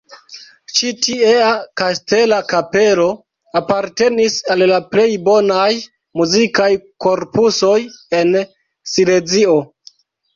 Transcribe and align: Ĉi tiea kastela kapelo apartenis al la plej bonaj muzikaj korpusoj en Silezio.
Ĉi 0.77 0.91
tiea 1.07 1.49
kastela 1.81 2.37
kapelo 2.53 3.05
apartenis 3.61 4.37
al 4.53 4.63
la 4.71 4.79
plej 4.93 5.05
bonaj 5.27 5.67
muzikaj 6.21 6.71
korpusoj 7.07 7.77
en 8.21 8.33
Silezio. 8.95 9.55